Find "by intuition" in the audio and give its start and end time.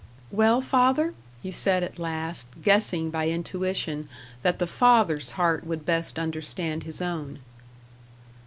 3.11-4.09